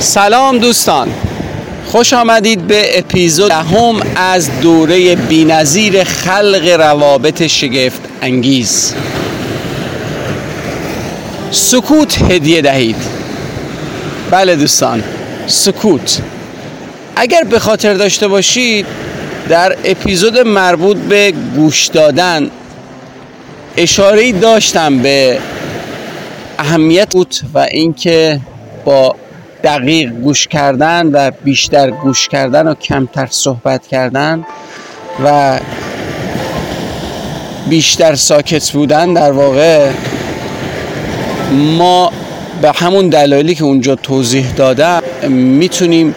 [0.00, 1.08] سلام دوستان.
[1.86, 8.94] خوش آمدید به اپیزود دهم از دوره بینظیر خلق روابط شگفت انگیز.
[11.50, 12.96] سکوت هدیه دهید.
[14.30, 15.02] بله دوستان
[15.46, 16.20] سکوت.
[17.16, 18.86] اگر به خاطر داشته باشید
[19.48, 22.50] در اپیزود مربوط به گوش دادن
[23.76, 25.38] اشاره داشتم به
[26.58, 27.14] اهمیت
[27.54, 28.40] و اینکه
[28.84, 29.16] با
[29.62, 34.44] دقیق گوش کردن و بیشتر گوش کردن و کمتر صحبت کردن
[35.24, 35.58] و
[37.68, 39.90] بیشتر ساکت بودن در واقع
[41.52, 42.12] ما
[42.62, 46.14] به همون دلایلی که اونجا توضیح دادم می‌تونیم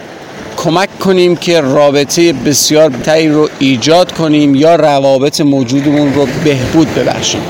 [0.56, 7.40] کمک کنیم که رابطه بسیار بهتری رو ایجاد کنیم یا روابط موجودمون رو بهبود ببخشیم.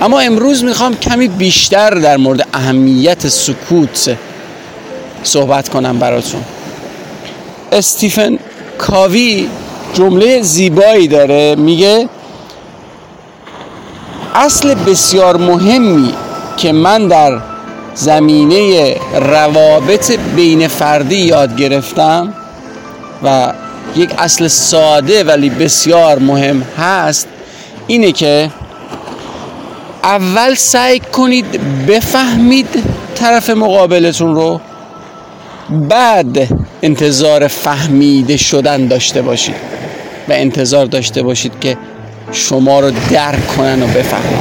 [0.00, 4.16] اما امروز می‌خوام کمی بیشتر در مورد اهمیت سکوت
[5.24, 6.40] صحبت کنم براتون.
[7.72, 8.38] استیفن
[8.78, 9.48] کاوی
[9.94, 11.54] جمله زیبایی داره.
[11.54, 12.08] میگه
[14.34, 16.14] اصل بسیار مهمی
[16.56, 17.40] که من در
[17.94, 22.34] زمینه روابط بین فردی یاد گرفتم
[23.24, 23.52] و
[23.96, 27.28] یک اصل ساده ولی بسیار مهم هست
[27.86, 28.50] اینه که
[30.04, 32.68] اول سعی کنید بفهمید
[33.14, 34.60] طرف مقابلتون رو
[35.72, 36.48] بعد
[36.82, 39.54] انتظار فهمیده شدن داشته باشید
[40.28, 41.76] و انتظار داشته باشید که
[42.32, 44.38] شما رو درک کنن و بفهمن.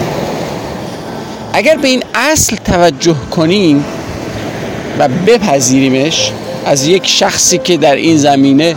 [1.54, 3.86] اگر به این اصل توجه کنیم
[5.00, 6.32] و بپذیریمش
[6.66, 8.76] از یک شخصی که در این زمینه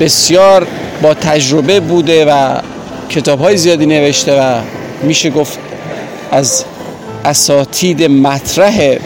[0.00, 0.66] بسیار
[1.02, 2.60] با تجربه بوده و
[3.10, 4.60] کتاب های زیادی نوشته و
[5.02, 5.58] میشه گفت
[6.30, 6.64] از
[7.24, 8.96] اساتید مطرح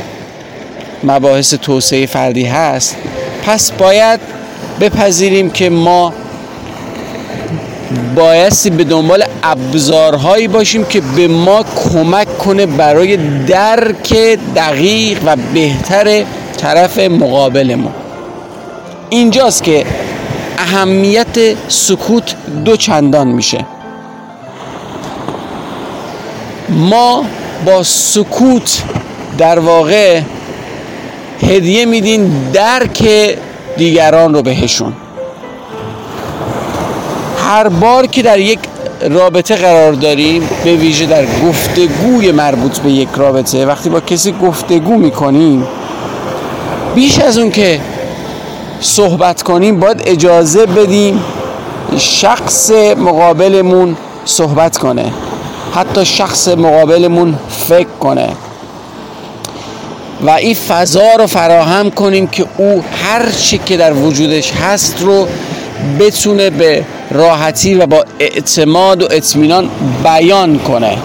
[1.05, 2.97] مباحث توسعه فردی هست
[3.47, 4.21] پس باید
[4.81, 6.13] بپذیریم که ما
[8.17, 13.17] بایستی به دنبال ابزارهایی باشیم که به ما کمک کنه برای
[13.47, 14.13] درک
[14.57, 16.25] دقیق و بهتر
[16.57, 17.93] طرف مقابلمون
[19.11, 19.87] اینجاست که
[20.59, 22.35] اهمیت سکوت
[22.65, 23.67] دو چندان میشه.
[26.69, 27.25] ما
[27.67, 28.83] با سکوت
[29.39, 30.21] در واقع
[31.43, 33.09] هدیه میدین درک
[33.77, 34.93] دیگران رو بهشون.
[37.39, 38.59] هر بار که در یک
[39.11, 44.97] رابطه قرار داریم به ویژه در گفتگوی مربوط به یک رابطه وقتی با کسی گفتگو
[44.97, 45.67] می‌کنیم
[46.95, 47.81] بیش از اون که
[48.81, 51.25] صحبت کنیم باید اجازه بدیم
[51.99, 55.13] شخص مقابلمون صحبت کنه
[55.75, 57.39] حتی شخص مقابلمون
[57.69, 58.29] فکر کنه.
[60.23, 65.29] و این فضا رو فراهم کنیم که او هر چی که در وجودش هست رو
[66.01, 69.71] بتونه به راحتی و با اعتماد و اطمینان
[70.05, 70.97] بیان کنه.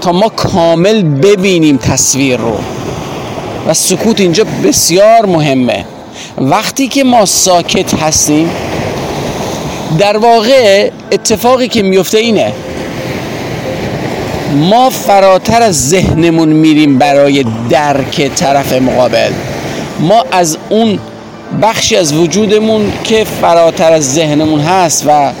[0.00, 2.58] تا ما کامل ببینیم تصویر رو.
[3.68, 5.84] و سکوت اینجا بسیار مهمه.
[6.38, 8.50] وقتی که ما ساکت هستیم
[9.98, 12.52] در واقع اتفاقی که میفته اینه
[14.54, 19.30] ما فراتر از ذهنمون میریم برای درک طرف مقابل.
[20.00, 20.98] ما از اون
[21.62, 25.32] بخشی از وجودمون که فراتر از ذهنمون هست و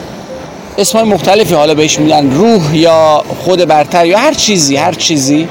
[0.78, 5.48] اسمای مختلفی حالا بهش میدن روح یا خود برتر یا هر چیزی هر چیزی.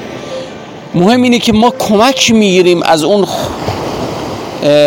[0.94, 3.26] مهم اینه که ما کمک می‌گیریم از اون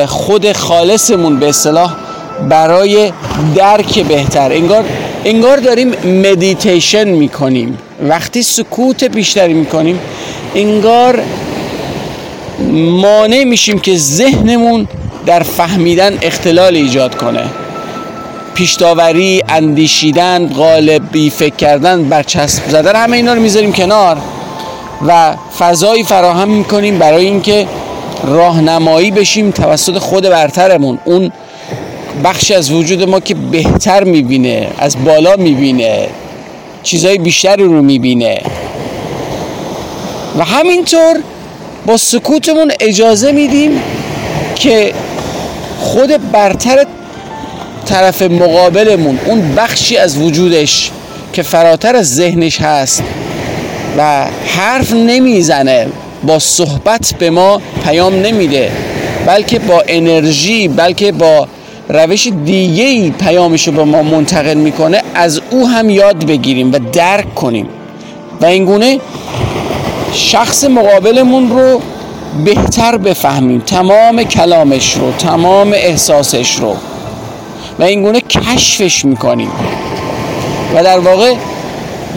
[0.08, 1.96] خود خالصمون به اصطلاح
[2.50, 3.12] برای
[3.56, 4.52] درک بهتر.
[4.52, 4.84] انگار
[5.26, 7.78] انگار داریم مدیتیشن می‌کنیم.
[8.02, 10.00] وقتی سکوت بیشتری می‌کنیم
[10.56, 11.24] انگار
[12.74, 14.88] مانع میشیم که ذهنمون
[15.26, 17.44] در فهمیدن اختلال ایجاد کنه.
[18.54, 24.18] پیشتاوری اندیشیدن غالبی فکر کردن برچسب زدن همه اینا رو می‌ذاریم کنار
[25.08, 27.68] و فضایی فراهم می‌کنیم برای اینکه
[28.28, 31.00] راهنمایی بشیم توسط خود برترمون.
[31.06, 31.32] اون
[32.24, 36.08] بخشی از وجود ما که بهتر می‌بینه از بالا می‌بینه
[36.84, 38.42] چیزهای بیشتری رو می‌بینه.
[40.38, 41.16] و همینطور
[41.86, 43.82] با سکوتمون اجازه میدیم
[44.56, 44.94] که
[45.80, 46.86] خود برتر
[47.86, 50.92] طرف مقابلمون اون بخشی از وجودش
[51.34, 53.04] که فراتر از ذهنش هست
[53.98, 55.88] و حرف نمی‌زنه
[56.24, 58.72] با صحبت به ما پیام نمیده
[59.26, 61.48] بلکه با انرژی بلکه با
[61.90, 66.80] روش دیگه ای پیامش رو به ما منتقل می‌کنه از او هم یاد بگیریم و
[66.92, 67.70] درک کنیم.
[68.42, 69.00] و اینگونه
[70.14, 71.82] شخص مقابلمون رو
[72.46, 73.60] بهتر بفهمیم.
[73.60, 76.76] تمام کلامش رو تمام احساسش رو.
[77.80, 79.52] و اینگونه کشفش می‌کنیم.
[80.76, 81.34] و در واقع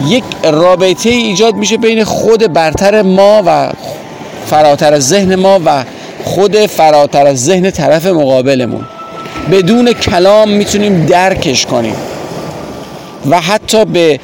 [0.07, 3.71] یک رابطه ایجاد میشه بین خود برتر ما و
[4.45, 5.83] فراتر ذهن ما و
[6.23, 8.85] خود فراتر از ذهن طرف مقابلمون.
[9.51, 11.95] بدون کلام می‌تونیم درکش کنیم.
[13.29, 14.19] و حتی به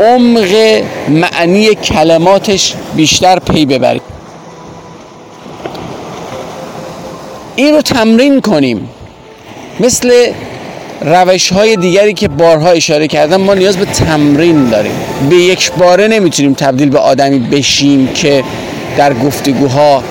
[0.00, 4.02] عمق معنی کلماتش بیشتر پی ببریم.
[7.56, 8.88] این رو تمرین کنیم.
[9.80, 10.32] مثل
[11.00, 14.94] روش های دیگری که بارها اشاره کردم ما نیاز به تمرین داریم.
[15.30, 18.44] به یک باره نمی‌تونیم تبدیل به آدمی بشیم که
[18.96, 20.02] در گفتگوها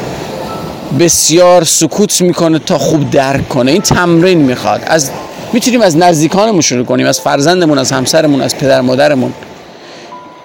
[1.00, 3.72] بسیار سکوت می‌کنه تا خوب درک کنه.
[3.72, 4.82] این تمرین می‌خواد.
[4.86, 5.12] از
[5.54, 9.34] می‌تونیم از نزدیکانمون شروع کنیم از فرزندمون از همسرمون از پدر مادرمون.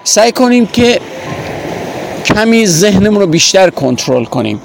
[0.03, 0.99] سعی کنیم که
[2.25, 4.61] کمی ذهنمون رو بیشتر کنترل کنیم.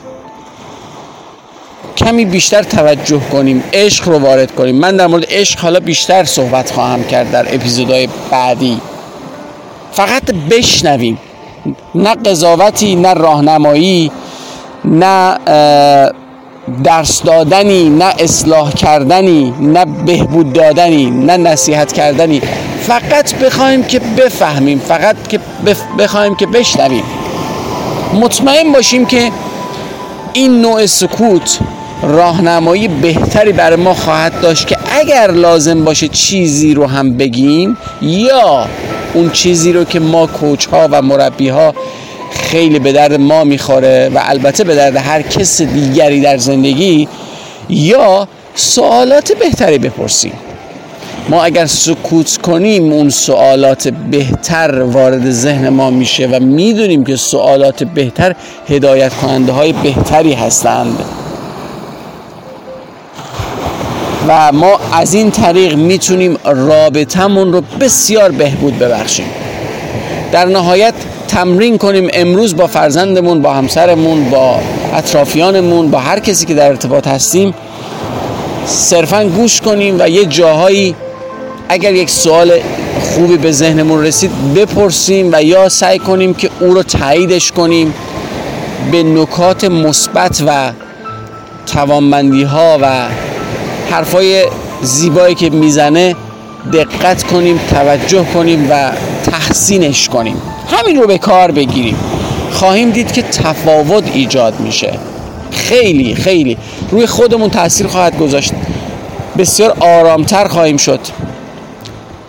[1.97, 4.77] کمی بیشتر توجه کنیم عشق رو وارد کنیم.
[4.77, 8.81] من در مورد عشق حالا بیشتر صحبت خواهم کرد در اپیزودهای بعدی.
[9.93, 11.19] فقط بشنویم.
[11.95, 14.11] نه قضاوتی نه راهنمایی
[14.85, 15.39] نه
[16.85, 22.43] درس دادنی نه اصلاح کردنی نه بهبود دادنی نه نصیحت کردنی.
[22.81, 25.41] فقط بخوایم که بفهمیم فقط که
[25.99, 27.05] بخوایم که بشنویم.
[28.15, 29.31] مطمئن باشیم که
[30.33, 31.59] این نوع سکوت
[32.03, 38.67] راهنمایی بهتری برای ما خواهد داشت که اگر لازم باشه چیزی رو هم بگیم یا
[39.15, 41.75] اون چیزی رو که ما کوچ ها و مربی ها
[42.35, 47.09] خیلی به درد ما می‌خوره و البته به درد هر کس دیگری در زندگی
[47.69, 50.33] یا سوالات بهتری بپرسیم.
[51.29, 57.85] ما اگر سکوت کنیم اون سوالات بهتر وارد ذهن ما میشه و می‌دونیم که سوالات
[57.85, 58.35] بهتر
[58.69, 60.99] هدایت کننده های بهتری هستند.
[64.29, 69.27] و ما از این طریق می‌تونیم رابطمون رو بسیار بهبود ببخشیم.
[70.33, 70.95] در نهایت
[71.35, 74.61] تمرین کنیم امروز با فرزندمون با همسرمون با
[74.95, 77.55] اطرافیانمون با هر کسی که در ارتباط هستیم
[78.67, 80.95] صرفا گوش کنیم و یه جاهایی
[81.69, 82.53] اگر یک سوال
[83.01, 87.95] خوبی به ذهنمون رسید بپرسیم و یا سعی کنیم که او رو تاییدش کنیم
[88.93, 90.71] به نکات مثبت و
[91.67, 93.07] توانمندی ها و
[93.91, 94.45] حرفای
[94.83, 96.17] زیبایی که می‌زنه.
[96.73, 98.91] دقت کنیم توجه کنیم و
[99.31, 100.37] تحسینش کنیم.
[100.71, 101.97] همین رو به کار بگیریم.
[102.53, 104.99] خواهیم دید که تفاوت ایجاد میشه.
[105.51, 106.57] خیلی خیلی.
[106.91, 108.53] روی خودمون تاثیر خواهد گذاشت.
[109.39, 111.01] بسیار آرامتر خواهیم شد.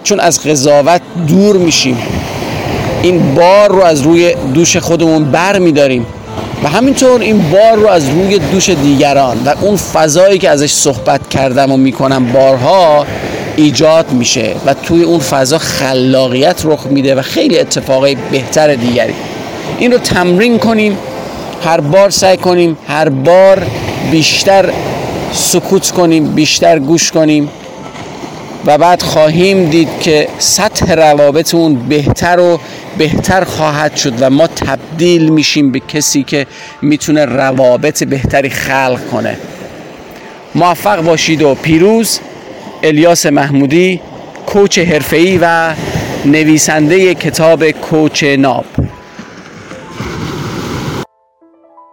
[0.04, 1.98] چون از قضاوت دور میشیم.
[3.04, 6.06] این بار رو از روی دوش خودمون بر میداریم.
[6.64, 11.30] و همینطور این بار رو از روی دوش دیگران و اون فضایی که ازش صحبت
[11.30, 13.06] کردم و می‌کنم بارها
[13.56, 19.14] ایجاد میشه و توی اون فضا خلاقیت رخ میده و خیلی اتفاقای بهتر دیگری.
[19.80, 20.98] این رو تمرین کنیم
[21.64, 23.68] هر بار سعی کنیم هر بار
[24.12, 24.74] بیشتر
[25.34, 27.50] سکوت کنیم بیشتر گوش کنیم
[28.66, 32.60] و بعد خواهیم دید که سطح روابطمون بهتر و
[32.98, 36.48] بهتر خواهد شد و ما تبدیل میشیم به کسی که
[36.82, 39.38] می‌تونه روابط بهتری خلق کنه.
[40.56, 42.20] موفق باشید و پیروز.
[42.86, 44.00] الیاس محمودی
[44.46, 45.74] کوچ حرفه‌ای و
[46.26, 48.66] نویسنده کتاب کوچ ناب.